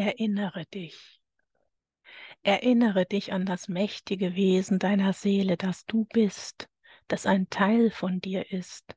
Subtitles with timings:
[0.00, 1.20] Erinnere dich.
[2.42, 6.70] Erinnere dich an das mächtige Wesen deiner Seele, das du bist,
[7.06, 8.96] das ein Teil von dir ist.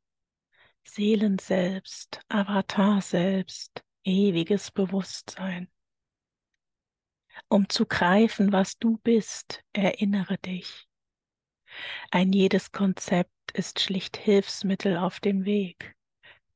[0.86, 5.70] Seelen selbst, Avatar selbst, ewiges Bewusstsein.
[7.50, 10.88] Um zu greifen, was du bist, erinnere dich.
[12.12, 15.98] Ein jedes Konzept ist schlicht Hilfsmittel auf dem Weg,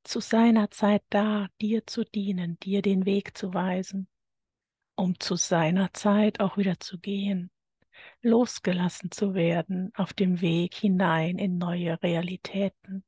[0.05, 4.07] zu seiner Zeit da, dir zu dienen, dir den Weg zu weisen,
[4.97, 7.51] um zu seiner Zeit auch wieder zu gehen,
[8.21, 13.03] losgelassen zu werden auf dem Weg hinein in neue Realitäten.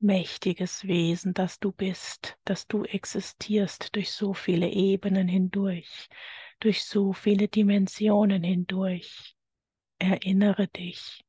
[0.00, 6.08] Mächtiges Wesen, das du bist, dass du existierst durch so viele Ebenen hindurch,
[6.60, 9.36] durch so viele Dimensionen hindurch.
[9.98, 11.24] Erinnere dich.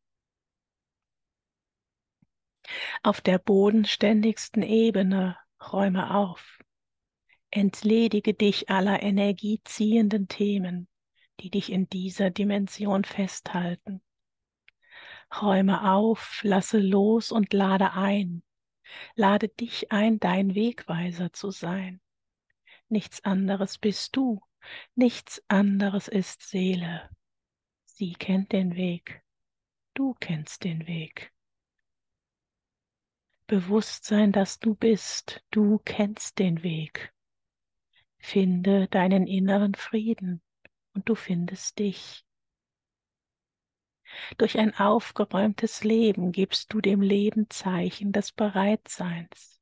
[3.01, 5.35] Auf der bodenständigsten Ebene
[5.73, 6.59] räume auf.
[7.51, 10.87] Entledige dich aller energieziehenden Themen,
[11.39, 14.01] die dich in dieser Dimension festhalten.
[15.41, 18.43] Räume auf, lasse los und lade ein.
[19.15, 22.01] Lade dich ein, dein Wegweiser zu sein.
[22.87, 24.41] Nichts anderes bist du,
[24.95, 27.09] nichts anderes ist Seele.
[27.85, 29.23] Sie kennt den Weg,
[29.93, 31.31] du kennst den Weg.
[33.45, 37.13] Bewusstsein, dass du bist, du kennst den Weg.
[38.19, 40.41] Finde deinen inneren Frieden
[40.93, 42.25] und du findest dich.
[44.37, 49.59] Durch ein aufgeräumtes Leben gibst du dem Leben Zeichen des Bereitseins.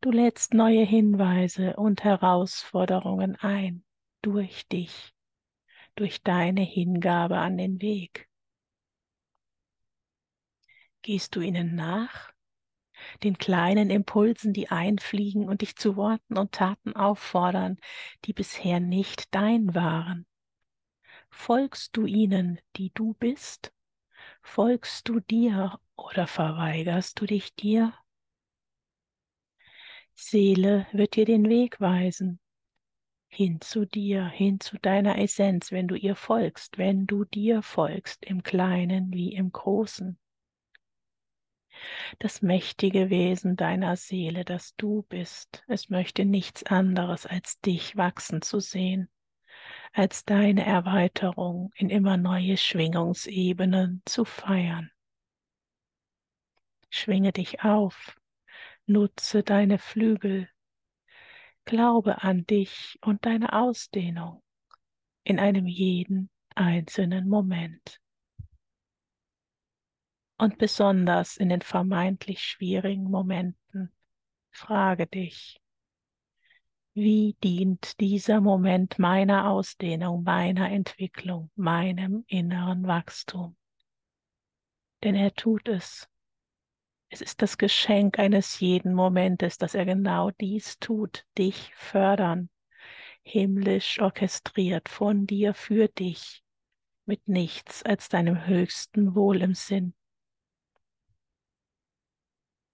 [0.00, 3.84] Du lädst neue Hinweise und Herausforderungen ein
[4.22, 5.12] durch dich,
[5.96, 8.28] durch deine Hingabe an den Weg.
[11.02, 12.32] Gehst du ihnen nach
[13.22, 17.78] den kleinen Impulsen, die einfliegen und dich zu Worten und Taten auffordern,
[18.24, 20.26] die bisher nicht dein waren?
[21.30, 23.72] Folgst du ihnen, die du bist?
[24.42, 27.92] Folgst du dir oder verweigerst du dich dir?
[30.14, 32.40] Seele wird dir den Weg weisen,
[33.28, 38.24] hin zu dir, hin zu deiner Essenz, wenn du ihr folgst, wenn du dir folgst,
[38.24, 40.18] im kleinen wie im großen
[42.18, 45.64] das mächtige Wesen deiner Seele, das du bist.
[45.68, 49.08] Es möchte nichts anderes als dich wachsen zu sehen,
[49.92, 54.90] als deine Erweiterung in immer neue Schwingungsebenen zu feiern.
[56.90, 58.16] Schwinge dich auf,
[58.86, 60.48] nutze deine Flügel,
[61.64, 64.42] glaube an dich und deine Ausdehnung
[65.22, 68.00] in einem jeden einzelnen Moment
[70.38, 73.92] und besonders in den vermeintlich schwierigen Momenten
[74.50, 75.60] frage dich,
[76.94, 83.56] wie dient dieser Moment meiner Ausdehnung, meiner Entwicklung, meinem inneren Wachstum?
[85.04, 86.08] Denn er tut es.
[87.08, 92.50] Es ist das Geschenk eines jeden Momentes, dass er genau dies tut, dich fördern,
[93.22, 96.42] himmlisch orchestriert von dir für dich,
[97.06, 99.94] mit nichts als deinem höchsten Wohl im Sinn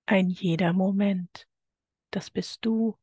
[0.07, 1.47] ein jeder Moment.
[2.11, 2.97] Das bist du.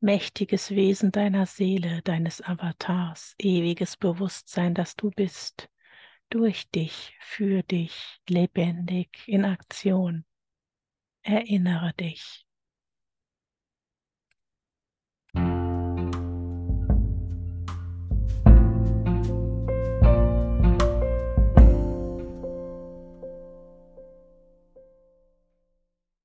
[0.00, 5.68] Mächtiges Wesen deiner Seele, deines Avatars, ewiges Bewusstsein, das du bist,
[6.30, 10.24] durch dich, für dich, lebendig, in Aktion.
[11.22, 12.46] Erinnere dich.